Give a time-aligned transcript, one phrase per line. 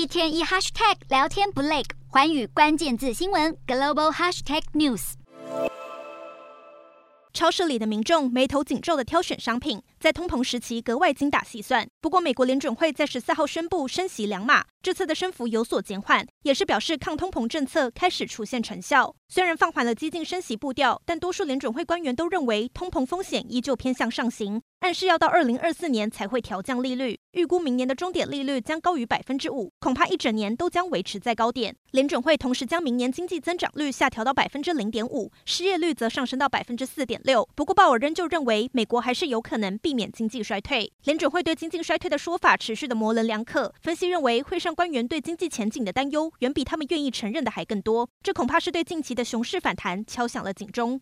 [0.00, 5.12] 一天一 hashtag 聊天不累，寰宇关键字新闻 global hashtag news。
[7.34, 11.86] 超市里的民众眉头紧皱的挑选商品，在通膨时期格外精打细算。
[12.00, 19.14] 不过，美国联准会在十四号宣布升息两码，这次的升幅有所减缓，也是表示抗通膨政策开始出现成效。
[19.28, 24.62] 虽然放缓了激进升息步调，但多数联准会官员都认为通膨风险依旧偏向上行。
[24.80, 31.76] 暗示要到二零二四年才会调降利率，预估明年的终点利率将高于百分之五，恐怕一整年都将维持在高点。
[31.90, 37.46] 联准会同时将明年经济增长率下调到百分之零点五，失业率则上升到百分之四点六。
[37.54, 40.90] 不过鲍尔仍旧认为，美国还是有可能避免经济衰退。
[41.04, 50.98] 联准会对经济衰退的说法持续的模棱两可，分析认为会上官员对经济前景的担忧远比他们愿意承认的还更多，这恐怕是对近期的熊市反弹敲响了警钟。